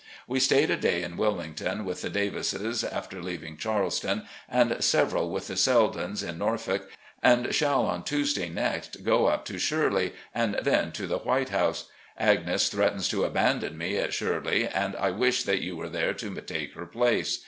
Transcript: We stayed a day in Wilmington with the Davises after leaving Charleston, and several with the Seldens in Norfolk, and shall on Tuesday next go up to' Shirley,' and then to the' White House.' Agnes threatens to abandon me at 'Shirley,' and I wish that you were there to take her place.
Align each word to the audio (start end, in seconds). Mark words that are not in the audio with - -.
We 0.27 0.39
stayed 0.39 0.71
a 0.71 0.77
day 0.77 1.03
in 1.03 1.15
Wilmington 1.15 1.85
with 1.85 2.01
the 2.01 2.09
Davises 2.09 2.83
after 2.83 3.21
leaving 3.21 3.55
Charleston, 3.55 4.23
and 4.49 4.83
several 4.83 5.29
with 5.29 5.45
the 5.45 5.53
Seldens 5.55 6.23
in 6.27 6.39
Norfolk, 6.39 6.89
and 7.21 7.53
shall 7.53 7.85
on 7.85 8.03
Tuesday 8.03 8.49
next 8.49 9.03
go 9.03 9.27
up 9.27 9.45
to' 9.45 9.59
Shirley,' 9.69 10.13
and 10.43 10.55
then 10.63 10.91
to 10.93 11.05
the' 11.05 11.19
White 11.29 11.49
House.' 11.49 11.85
Agnes 12.29 12.69
threatens 12.69 13.09
to 13.09 13.25
abandon 13.25 13.77
me 13.77 13.95
at 13.97 14.11
'Shirley,' 14.11 14.67
and 14.67 14.95
I 14.95 15.11
wish 15.11 15.43
that 15.43 15.61
you 15.61 15.75
were 15.75 15.87
there 15.89 16.15
to 16.15 16.41
take 16.41 16.73
her 16.73 16.87
place. 16.87 17.37